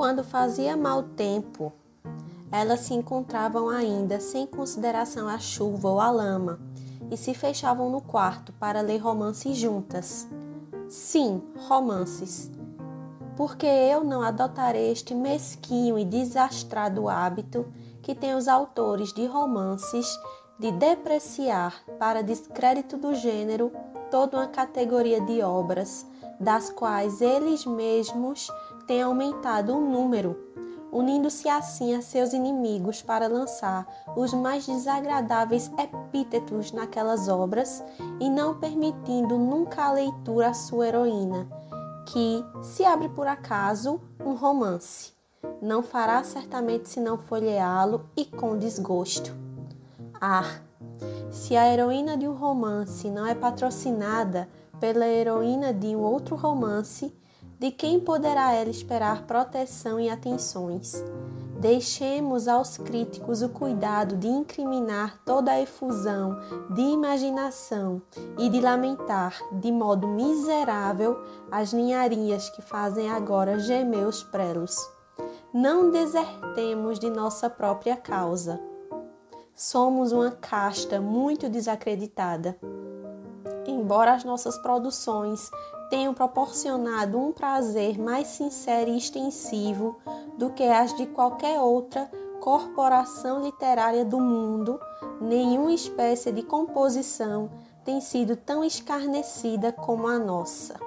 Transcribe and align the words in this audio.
Quando 0.00 0.24
fazia 0.24 0.78
mau 0.78 1.02
tempo, 1.02 1.70
elas 2.50 2.80
se 2.80 2.94
encontravam 2.94 3.68
ainda 3.68 4.18
sem 4.18 4.46
consideração 4.46 5.28
à 5.28 5.38
chuva 5.38 5.90
ou 5.90 6.00
à 6.00 6.10
lama 6.10 6.58
e 7.10 7.18
se 7.18 7.34
fechavam 7.34 7.90
no 7.90 8.00
quarto 8.00 8.50
para 8.54 8.80
ler 8.80 8.96
romances 8.96 9.58
juntas. 9.58 10.26
Sim, 10.88 11.42
romances. 11.68 12.50
Porque 13.36 13.66
eu 13.66 14.02
não 14.02 14.22
adotarei 14.22 14.90
este 14.90 15.14
mesquinho 15.14 15.98
e 15.98 16.04
desastrado 16.06 17.06
hábito 17.06 17.70
que 18.00 18.14
tem 18.14 18.34
os 18.34 18.48
autores 18.48 19.12
de 19.12 19.26
romances 19.26 20.08
de 20.58 20.72
depreciar, 20.72 21.74
para 21.98 22.22
descrédito 22.22 22.96
do 22.96 23.14
gênero, 23.14 23.70
toda 24.10 24.38
uma 24.38 24.48
categoria 24.48 25.20
de 25.20 25.42
obras, 25.42 26.06
das 26.40 26.70
quais 26.70 27.20
eles 27.20 27.66
mesmos 27.66 28.50
têm 28.90 29.02
aumentado 29.02 29.76
o 29.76 29.80
número, 29.80 30.36
unindo-se 30.90 31.48
assim 31.48 31.94
a 31.94 32.02
seus 32.02 32.32
inimigos 32.32 33.00
para 33.00 33.28
lançar 33.28 33.86
os 34.16 34.34
mais 34.34 34.66
desagradáveis 34.66 35.70
epítetos 35.78 36.72
naquelas 36.72 37.28
obras 37.28 37.84
e 38.18 38.28
não 38.28 38.58
permitindo 38.58 39.38
nunca 39.38 39.84
a 39.84 39.92
leitura 39.92 40.48
à 40.48 40.54
sua 40.54 40.88
heroína, 40.88 41.46
que, 42.04 42.44
se 42.62 42.84
abre 42.84 43.08
por 43.08 43.28
acaso, 43.28 44.00
um 44.26 44.34
romance. 44.34 45.12
Não 45.62 45.84
fará 45.84 46.24
certamente 46.24 46.88
senão 46.88 47.16
folheá-lo 47.16 48.10
e 48.16 48.24
com 48.24 48.58
desgosto. 48.58 49.32
Ah, 50.20 50.58
se 51.30 51.56
a 51.56 51.72
heroína 51.72 52.16
de 52.16 52.26
um 52.26 52.34
romance 52.34 53.08
não 53.08 53.24
é 53.24 53.36
patrocinada 53.36 54.48
pela 54.80 55.06
heroína 55.06 55.72
de 55.72 55.94
um 55.94 56.00
outro 56.00 56.34
romance, 56.34 57.14
de 57.60 57.70
quem 57.70 58.00
poderá 58.00 58.54
ela 58.54 58.70
esperar 58.70 59.26
proteção 59.26 60.00
e 60.00 60.08
atenções? 60.08 61.04
Deixemos 61.60 62.48
aos 62.48 62.78
críticos 62.78 63.42
o 63.42 63.50
cuidado 63.50 64.16
de 64.16 64.26
incriminar 64.26 65.20
toda 65.26 65.50
a 65.52 65.60
efusão 65.60 66.40
de 66.70 66.80
imaginação 66.80 68.00
e 68.38 68.48
de 68.48 68.62
lamentar 68.62 69.38
de 69.52 69.70
modo 69.70 70.08
miserável 70.08 71.22
as 71.50 71.74
ninharias 71.74 72.48
que 72.48 72.62
fazem 72.62 73.10
agora 73.10 73.58
gemer 73.58 74.06
os 74.06 74.22
prelos. 74.22 74.74
Não 75.52 75.90
desertemos 75.90 76.98
de 76.98 77.10
nossa 77.10 77.50
própria 77.50 77.94
causa. 77.94 78.58
Somos 79.54 80.12
uma 80.12 80.30
casta 80.30 80.98
muito 80.98 81.46
desacreditada. 81.46 82.58
Embora 83.66 84.14
as 84.14 84.24
nossas 84.24 84.56
produções 84.56 85.50
tenham 85.90 86.14
proporcionado 86.14 87.18
um 87.18 87.32
prazer 87.32 87.98
mais 87.98 88.28
sincero 88.28 88.88
e 88.88 88.96
extensivo 88.96 89.98
do 90.38 90.50
que 90.50 90.62
as 90.62 90.96
de 90.96 91.04
qualquer 91.06 91.60
outra 91.60 92.08
corporação 92.40 93.42
literária 93.42 94.04
do 94.04 94.18
mundo, 94.18 94.80
nenhuma 95.20 95.72
espécie 95.72 96.32
de 96.32 96.42
composição 96.42 97.50
tem 97.84 98.00
sido 98.00 98.36
tão 98.36 98.64
escarnecida 98.64 99.72
como 99.72 100.06
a 100.06 100.18
nossa. 100.18 100.80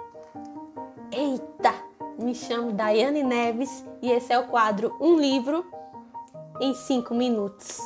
Eita! 1.12 1.74
Me 2.18 2.34
chamo 2.36 2.72
Daiane 2.72 3.24
Neves 3.24 3.84
e 4.02 4.12
esse 4.12 4.32
é 4.32 4.40
o 4.40 4.48
quadro 4.48 4.96
Um 5.02 5.18
Livro 5.20 5.66
em 6.62 6.74
5 6.74 7.14
Minutos. 7.14 7.80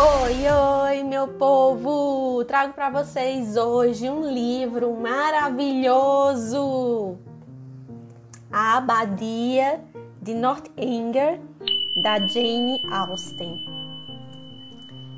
Oi, 0.00 0.46
oi, 0.48 1.02
meu 1.02 1.26
povo! 1.26 2.44
Trago 2.44 2.72
para 2.72 2.88
vocês 2.88 3.56
hoje 3.56 4.08
um 4.08 4.30
livro 4.30 4.94
maravilhoso. 4.94 5.98
A 8.48 8.76
Abadia 8.76 9.80
de 10.22 10.34
Northanger, 10.34 11.40
da 12.00 12.24
Jane 12.28 12.80
Austen. 12.88 13.60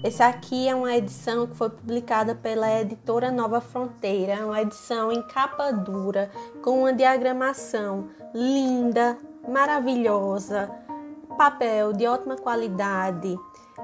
Esse 0.02 0.22
aqui 0.22 0.66
é 0.66 0.74
uma 0.74 0.96
edição 0.96 1.46
que 1.46 1.56
foi 1.56 1.68
publicada 1.68 2.34
pela 2.34 2.80
editora 2.80 3.30
Nova 3.30 3.60
Fronteira, 3.60 4.32
é 4.32 4.42
uma 4.42 4.62
edição 4.62 5.12
em 5.12 5.20
capa 5.28 5.72
dura, 5.72 6.30
com 6.64 6.80
uma 6.80 6.94
diagramação 6.94 8.08
linda, 8.34 9.18
maravilhosa, 9.46 10.70
papel 11.36 11.92
de 11.92 12.06
ótima 12.06 12.36
qualidade, 12.36 13.38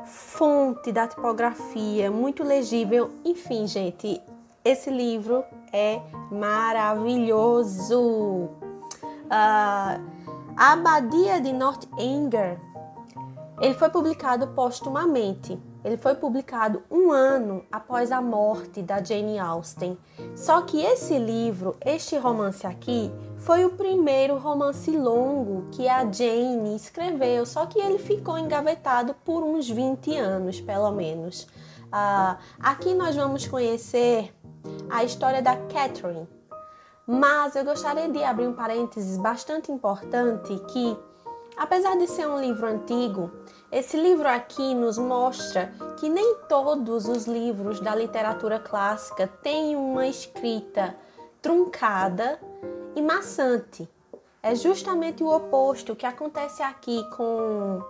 fonte 0.04 0.92
da 0.92 1.06
tipografia, 1.06 2.10
muito 2.10 2.42
legível. 2.44 3.10
Enfim, 3.24 3.66
gente, 3.66 4.20
esse 4.64 4.90
livro 4.90 5.44
é 5.72 6.00
maravilhoso. 6.30 7.98
Uh, 9.26 10.00
a 10.56 10.72
Abadia 10.72 11.40
de 11.40 11.52
Northanger, 11.52 12.58
ele 13.60 13.74
foi 13.74 13.88
publicado 13.88 14.48
postumamente. 14.48 15.58
Ele 15.84 15.96
foi 15.96 16.14
publicado 16.16 16.82
um 16.90 17.12
ano 17.12 17.64
após 17.70 18.10
a 18.10 18.20
morte 18.20 18.82
da 18.82 19.00
Jane 19.02 19.38
Austen. 19.38 19.96
Só 20.34 20.62
que 20.62 20.82
esse 20.82 21.16
livro, 21.16 21.76
este 21.84 22.16
romance 22.16 22.66
aqui, 22.66 23.12
foi 23.46 23.64
o 23.64 23.70
primeiro 23.70 24.36
romance 24.38 24.90
longo 24.90 25.68
que 25.70 25.88
a 25.88 26.00
Jane 26.10 26.74
escreveu, 26.74 27.46
só 27.46 27.64
que 27.64 27.78
ele 27.78 27.96
ficou 27.96 28.36
engavetado 28.36 29.14
por 29.24 29.44
uns 29.44 29.70
20 29.70 30.16
anos, 30.16 30.60
pelo 30.60 30.90
menos. 30.90 31.46
Ah, 31.92 32.38
aqui 32.58 32.92
nós 32.92 33.14
vamos 33.14 33.46
conhecer 33.46 34.34
a 34.90 35.04
história 35.04 35.40
da 35.40 35.54
Catherine, 35.56 36.26
mas 37.06 37.54
eu 37.54 37.64
gostaria 37.64 38.08
de 38.08 38.20
abrir 38.24 38.48
um 38.48 38.52
parênteses 38.52 39.16
bastante 39.16 39.70
importante 39.70 40.58
que, 40.72 40.98
apesar 41.56 41.96
de 41.98 42.08
ser 42.08 42.26
um 42.26 42.40
livro 42.40 42.66
antigo, 42.66 43.30
esse 43.70 43.96
livro 43.96 44.26
aqui 44.26 44.74
nos 44.74 44.98
mostra 44.98 45.72
que 46.00 46.08
nem 46.08 46.38
todos 46.48 47.06
os 47.06 47.26
livros 47.26 47.78
da 47.78 47.94
literatura 47.94 48.58
clássica 48.58 49.28
têm 49.40 49.76
uma 49.76 50.08
escrita 50.08 50.96
truncada 51.40 52.40
e 52.96 53.02
maçante. 53.02 53.88
É 54.42 54.54
justamente 54.54 55.22
o 55.22 55.28
oposto 55.28 55.96
que 55.96 56.06
acontece 56.06 56.62
aqui 56.62 57.02
com 57.16 57.82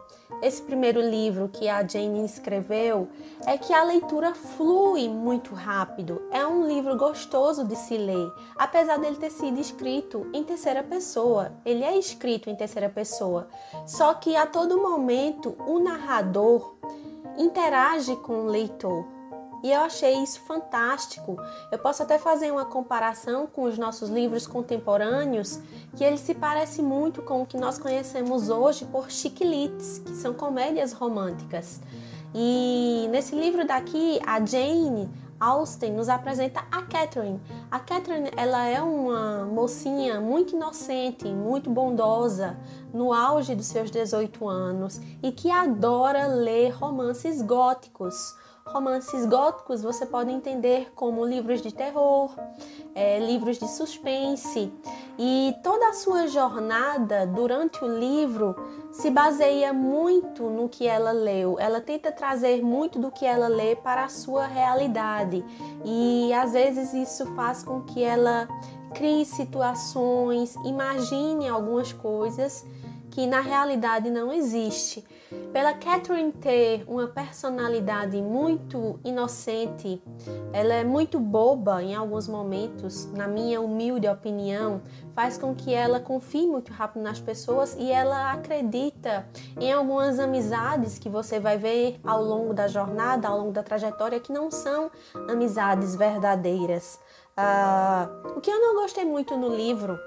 esse 0.43 0.63
primeiro 0.63 1.01
livro 1.01 1.49
que 1.49 1.69
a 1.69 1.87
Jane 1.87 2.25
escreveu, 2.25 3.09
é 3.47 3.57
que 3.59 3.73
a 3.73 3.85
leitura 3.85 4.35
flui 4.35 5.09
muito 5.09 5.55
rápido. 5.55 6.23
É 6.31 6.47
um 6.47 6.67
livro 6.67 6.97
gostoso 6.97 7.65
de 7.65 7.77
se 7.77 7.97
ler, 7.97 8.33
apesar 8.57 8.99
dele 8.99 9.17
ter 9.17 9.31
sido 9.31 9.61
escrito 9.61 10.27
em 10.33 10.43
terceira 10.43 10.83
pessoa. 10.83 11.53
Ele 11.65 11.85
é 11.85 11.97
escrito 11.97 12.49
em 12.49 12.57
terceira 12.57 12.89
pessoa, 12.89 13.49
só 13.87 14.15
que 14.15 14.35
a 14.35 14.47
todo 14.47 14.81
momento 14.81 15.55
o 15.67 15.79
narrador 15.79 16.75
interage 17.37 18.17
com 18.17 18.45
o 18.45 18.47
leitor. 18.47 19.16
E 19.63 19.71
eu 19.73 19.81
achei 19.81 20.23
isso 20.23 20.41
fantástico. 20.41 21.37
Eu 21.71 21.79
posso 21.79 22.03
até 22.03 22.19
fazer 22.19 22.51
uma 22.51 22.65
comparação 22.65 23.47
com 23.47 23.63
os 23.63 23.79
nossos 23.79 24.09
livros 24.09 24.47
contemporâneos, 24.47 25.61
que 25.97 26.05
ele 26.05 26.19
se 26.19 26.35
parece 26.35 26.83
muito 26.83 27.23
com 27.23 27.43
o 27.43 27.47
que 27.47 27.57
nós 27.57 27.79
conhecemos 27.79 28.49
hoje 28.49 28.85
por 28.85 29.11
chiquilites, 29.11 29.99
que 29.99 30.15
são 30.15 30.35
comédias 30.35 30.93
românticas. 30.93 31.81
E 32.35 33.09
nesse 33.11 33.35
livro 33.35 33.67
daqui, 33.67 34.21
a 34.27 34.45
Jane 34.45 35.09
Austen 35.39 35.93
nos 35.93 36.09
apresenta 36.09 36.61
a 36.71 36.83
Catherine. 36.83 37.41
A 37.71 37.79
Catherine, 37.79 38.31
ela 38.37 38.67
é 38.67 38.81
uma 38.81 39.45
mocinha 39.45 40.21
muito 40.21 40.55
inocente, 40.55 41.27
muito 41.27 41.71
bondosa, 41.71 42.57
no 42.93 43.13
auge 43.13 43.55
dos 43.55 43.67
seus 43.67 43.91
18 43.91 44.49
anos 44.49 45.01
e 45.23 45.31
que 45.31 45.51
adora 45.51 46.27
ler 46.27 46.71
romances 46.71 47.43
góticos 47.43 48.35
Romances 48.67 49.25
góticos 49.25 49.83
você 49.83 50.05
pode 50.05 50.31
entender 50.31 50.93
como 50.95 51.25
livros 51.25 51.63
de 51.63 51.73
terror, 51.73 52.31
é, 52.95 53.19
livros 53.19 53.59
de 53.59 53.69
suspense, 53.69 54.73
e 55.19 55.55
toda 55.63 55.89
a 55.89 55.93
sua 55.93 56.27
jornada 56.27 57.27
durante 57.27 57.83
o 57.85 57.99
livro 57.99 58.57
se 58.91 59.11
baseia 59.11 59.73
muito 59.73 60.45
no 60.51 60.69
que 60.69 60.87
ela 60.87 61.13
leu. 61.13 61.59
Ela 61.59 61.81
tenta 61.81 62.11
trazer 62.11 62.63
muito 62.63 62.99
do 62.99 63.11
que 63.11 63.25
ela 63.25 63.49
lê 63.49 63.77
para 63.77 64.05
a 64.05 64.09
sua 64.09 64.47
realidade, 64.47 65.45
e 65.85 66.33
às 66.35 66.53
vezes 66.53 66.93
isso 66.93 67.25
faz 67.35 67.63
com 67.63 67.83
que 67.83 68.03
ela 68.03 68.49
crie 68.95 69.25
situações, 69.25 70.57
imagine 70.65 71.49
algumas 71.49 71.93
coisas 71.93 72.65
que 73.11 73.27
na 73.27 73.41
realidade 73.41 74.11
não 74.11 74.33
existe. 74.33 75.05
Pela 75.53 75.73
Catherine 75.73 76.33
ter 76.33 76.85
uma 76.87 77.07
personalidade 77.07 78.21
muito 78.21 79.01
inocente, 79.03 80.03
ela 80.53 80.75
é 80.75 80.85
muito 80.85 81.19
boba 81.19 81.83
em 81.83 81.95
alguns 81.95 82.29
momentos, 82.29 83.11
na 83.13 83.27
minha 83.27 83.61
humilde 83.61 84.07
opinião, 84.07 84.83
faz 85.15 85.39
com 85.39 85.55
que 85.55 85.73
ela 85.73 85.99
confie 85.99 86.47
muito 86.47 86.73
rápido 86.73 87.03
nas 87.03 87.21
pessoas 87.21 87.75
e 87.79 87.91
ela 87.91 88.33
acredita 88.33 89.27
em 89.59 89.73
algumas 89.73 90.19
amizades 90.19 90.99
que 90.99 91.09
você 91.09 91.41
vai 91.41 91.57
ver 91.57 91.99
ao 92.05 92.23
longo 92.23 92.53
da 92.53 92.69
jornada, 92.69 93.27
ao 93.27 93.39
longo 93.39 93.53
da 93.53 93.63
trajetória, 93.63 94.21
que 94.21 94.33
não 94.33 94.51
são 94.51 94.91
amizades 95.27 95.95
verdadeiras. 95.95 97.01
Uh, 97.39 98.37
o 98.37 98.41
que 98.41 98.51
eu 98.51 98.61
não 98.61 98.77
gostei 98.83 99.05
muito 99.05 99.37
no 99.37 99.49
livro, 99.49 99.99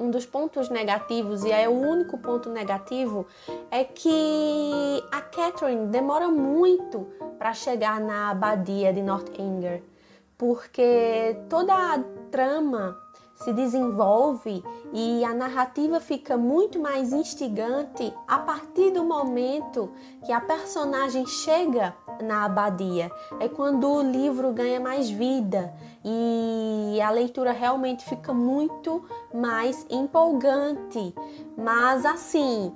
um 0.00 0.10
dos 0.10 0.24
pontos 0.24 0.70
negativos, 0.70 1.44
e 1.44 1.52
é 1.52 1.68
o 1.68 1.72
único 1.72 2.16
ponto 2.16 2.48
negativo, 2.48 3.26
é 3.70 3.84
que 3.84 5.04
a 5.12 5.20
Catherine 5.20 5.86
demora 5.88 6.28
muito 6.28 7.06
para 7.38 7.52
chegar 7.52 8.00
na 8.00 8.30
abadia 8.30 8.92
de 8.92 9.02
Northanger, 9.02 9.82
porque 10.38 11.36
toda 11.48 11.74
a 11.74 11.98
trama 12.30 12.96
se 13.44 13.52
desenvolve 13.52 14.62
e 14.92 15.24
a 15.24 15.32
narrativa 15.32 15.98
fica 15.98 16.36
muito 16.36 16.78
mais 16.78 17.12
instigante 17.12 18.12
a 18.28 18.38
partir 18.38 18.90
do 18.90 19.02
momento 19.04 19.90
que 20.24 20.32
a 20.32 20.40
personagem 20.40 21.26
chega 21.26 21.94
na 22.22 22.44
abadia. 22.44 23.10
É 23.38 23.48
quando 23.48 23.90
o 23.90 24.02
livro 24.02 24.52
ganha 24.52 24.78
mais 24.78 25.08
vida 25.08 25.72
e 26.04 27.00
a 27.00 27.10
leitura 27.10 27.52
realmente 27.52 28.04
fica 28.04 28.32
muito 28.32 29.04
mais 29.34 29.86
empolgante. 29.90 31.14
Mas 31.56 32.04
assim, 32.04 32.72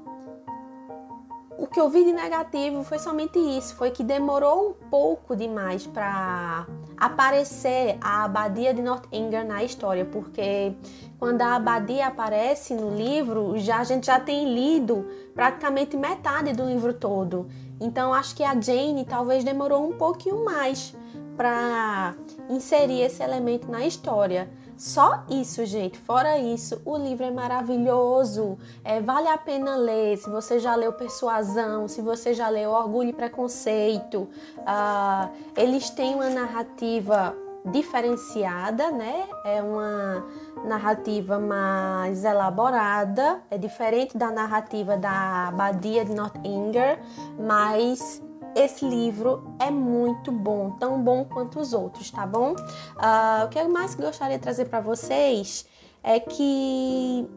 o 1.56 1.66
que 1.66 1.80
eu 1.80 1.88
vi 1.88 2.04
de 2.04 2.12
negativo 2.12 2.82
foi 2.82 2.98
somente 2.98 3.38
isso, 3.38 3.74
foi 3.76 3.90
que 3.90 4.02
demorou 4.02 4.70
um 4.70 4.88
pouco 4.90 5.36
demais 5.36 5.86
para 5.86 6.66
aparecer 6.96 7.96
a 8.00 8.24
abadia 8.24 8.74
de 8.74 8.82
Northanger 8.82 9.46
na 9.46 9.62
história, 9.62 10.04
porque 10.04 10.74
quando 11.18 11.42
a 11.42 11.54
abadia 11.54 12.08
aparece 12.08 12.74
no 12.74 12.94
livro, 12.94 13.56
já 13.56 13.78
a 13.78 13.84
gente 13.84 14.06
já 14.06 14.18
tem 14.18 14.52
lido 14.52 15.06
praticamente 15.34 15.96
metade 15.96 16.52
do 16.52 16.64
livro 16.64 16.92
todo. 16.92 17.48
Então 17.80 18.12
acho 18.12 18.34
que 18.34 18.42
a 18.42 18.60
Jane 18.60 19.04
talvez 19.04 19.44
demorou 19.44 19.88
um 19.88 19.96
pouquinho 19.96 20.44
mais 20.44 20.94
para 21.36 22.14
inserir 22.48 23.02
esse 23.02 23.22
elemento 23.22 23.70
na 23.70 23.86
história. 23.86 24.48
Só 24.76 25.22
isso, 25.30 25.64
gente. 25.64 25.98
Fora 25.98 26.36
isso, 26.38 26.80
o 26.84 26.96
livro 26.96 27.24
é 27.24 27.30
maravilhoso. 27.30 28.58
É, 28.82 29.00
vale 29.00 29.28
a 29.28 29.38
pena 29.38 29.76
ler. 29.76 30.16
Se 30.16 30.28
você 30.28 30.58
já 30.58 30.74
leu 30.74 30.92
Persuasão, 30.92 31.86
se 31.86 32.02
você 32.02 32.34
já 32.34 32.48
leu 32.48 32.70
Orgulho 32.70 33.10
e 33.10 33.12
Preconceito, 33.12 34.28
uh, 34.58 35.30
eles 35.56 35.90
têm 35.90 36.14
uma 36.14 36.28
narrativa 36.28 37.36
diferenciada, 37.70 38.90
né? 38.90 39.26
É 39.44 39.62
uma 39.62 40.26
narrativa 40.66 41.38
mais 41.38 42.24
elaborada, 42.24 43.40
é 43.50 43.56
diferente 43.56 44.18
da 44.18 44.30
narrativa 44.30 44.96
da 44.96 45.48
Abadia 45.48 46.04
de 46.04 46.14
Northanger, 46.14 46.98
mas 47.38 48.22
esse 48.54 48.84
livro 48.84 49.54
é 49.58 49.70
muito 49.70 50.30
bom, 50.30 50.70
tão 50.72 51.02
bom 51.02 51.24
quanto 51.24 51.58
os 51.58 51.72
outros, 51.72 52.10
tá 52.10 52.26
bom? 52.26 52.52
Uh, 52.52 53.44
o 53.44 53.48
que 53.48 53.58
eu 53.58 53.68
mais 53.68 53.94
gostaria 53.94 54.36
de 54.36 54.42
trazer 54.42 54.66
para 54.66 54.80
vocês 54.80 55.66
é 56.02 56.20
que, 56.20 57.28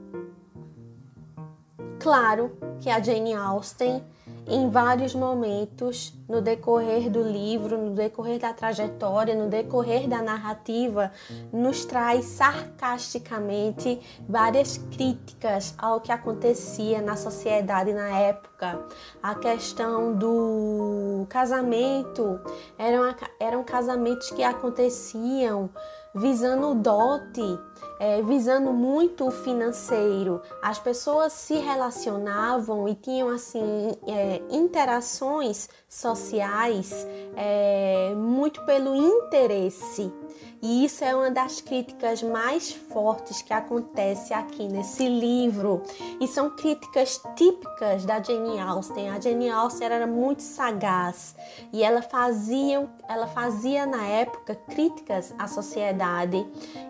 claro, 2.00 2.58
que 2.80 2.90
a 2.90 3.02
Jane 3.02 3.34
Austen 3.34 4.04
em 4.48 4.70
vários 4.70 5.14
momentos 5.14 6.14
no 6.28 6.42
decorrer 6.42 7.10
do 7.10 7.22
livro, 7.22 7.78
no 7.78 7.94
decorrer 7.94 8.40
da 8.40 8.54
trajetória, 8.54 9.36
no 9.36 9.50
decorrer 9.50 10.08
da 10.08 10.22
narrativa, 10.22 11.12
nos 11.52 11.86
traz 11.86 12.26
sarcasticamente 12.26 14.00
várias 14.28 14.78
críticas 14.78 15.74
ao 15.78 16.00
que 16.00 16.12
acontecia 16.12 17.02
na 17.02 17.16
sociedade 17.16 17.94
na 17.94 18.10
época. 18.18 18.80
A 19.22 19.36
questão 19.36 20.14
do 20.16 21.26
casamento 21.30 22.40
eram, 22.78 23.16
eram 23.40 23.64
casamentos 23.64 24.32
que 24.32 24.44
aconteciam 24.44 25.70
visando 26.18 26.72
o 26.72 26.76
dote 26.76 27.60
é, 28.00 28.22
visando 28.22 28.72
muito 28.72 29.28
o 29.28 29.32
financeiro. 29.32 30.42
As 30.62 30.80
pessoas 30.80 31.34
se 31.34 31.56
relacionavam 31.56 32.88
e 32.88 32.96
tinham 32.96 33.30
assim 33.30 33.92
é, 34.08 34.42
interações 34.50 35.70
sociais 35.90 37.08
é, 37.36 38.14
muito 38.16 38.62
pelo 38.66 38.96
interesse. 38.96 40.12
E 40.62 40.86
isso 40.86 41.04
é 41.04 41.16
uma 41.16 41.30
das 41.30 41.62
críticas 41.62 42.24
mais 42.24 42.72
fortes 42.72 43.42
que 43.42 43.54
acontece 43.54 44.34
aqui 44.34 44.68
nesse 44.68 45.08
livro. 45.08 45.84
E 46.20 46.28
são 46.28 46.50
críticas 46.50 47.22
típicas 47.36 48.06
da 48.06 48.22
Jane 48.22 48.60
Austen. 48.60 49.10
A 49.10 49.20
Jane 49.20 49.50
Austen 49.50 49.86
era 49.86 50.08
muito 50.08 50.42
sagaz 50.42 51.36
e 51.72 51.84
ela 51.84 52.02
fazia, 52.02 52.90
ela 53.08 53.28
fazia 53.28 53.86
na 53.86 54.06
época 54.06 54.56
críticas 54.56 55.34
à 55.38 55.48
sociedade. 55.48 56.46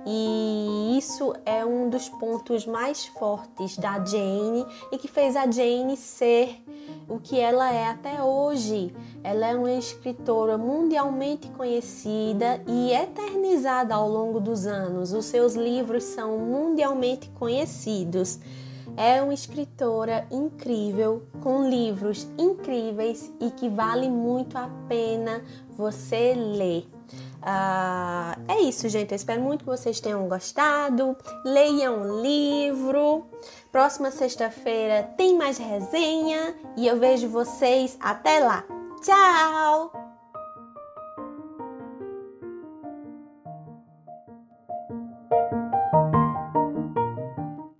E 0.05 0.97
isso 0.97 1.33
é 1.45 1.65
um 1.65 1.89
dos 1.89 2.07
pontos 2.07 2.65
mais 2.65 3.05
fortes 3.07 3.77
da 3.77 4.03
Jane 4.03 4.65
e 4.91 4.97
que 4.97 5.07
fez 5.07 5.35
a 5.35 5.49
Jane 5.49 5.97
ser 5.97 6.63
o 7.09 7.19
que 7.19 7.37
ela 7.37 7.71
é 7.71 7.87
até 7.87 8.23
hoje. 8.23 8.95
Ela 9.23 9.47
é 9.47 9.55
uma 9.55 9.73
escritora 9.73 10.57
mundialmente 10.57 11.49
conhecida 11.49 12.61
e 12.65 12.93
eternizada 12.93 13.56
ao 13.65 14.09
longo 14.09 14.39
dos 14.39 14.65
anos. 14.65 15.13
Os 15.13 15.25
seus 15.25 15.55
livros 15.55 16.03
são 16.03 16.37
mundialmente 16.37 17.29
conhecidos. 17.31 18.39
É 18.95 19.21
uma 19.21 19.33
escritora 19.33 20.25
incrível, 20.31 21.23
com 21.41 21.69
livros 21.69 22.27
incríveis 22.37 23.31
e 23.39 23.51
que 23.51 23.69
vale 23.69 24.09
muito 24.09 24.57
a 24.57 24.69
pena 24.87 25.43
você 25.77 26.33
ler. 26.33 26.89
Uh, 27.37 28.41
é 28.47 28.61
isso, 28.61 28.89
gente. 28.89 29.11
Eu 29.11 29.15
espero 29.15 29.41
muito 29.41 29.59
que 29.63 29.69
vocês 29.69 29.99
tenham 29.99 30.27
gostado. 30.27 31.15
Leiam 31.45 32.01
o 32.01 32.21
livro. 32.21 33.25
Próxima 33.71 34.11
sexta-feira 34.11 35.03
tem 35.15 35.37
mais 35.37 35.57
resenha 35.57 36.55
e 36.75 36.87
eu 36.87 36.97
vejo 36.97 37.29
vocês 37.29 37.97
até 38.01 38.39
lá. 38.39 38.63
Tchau! 39.01 40.06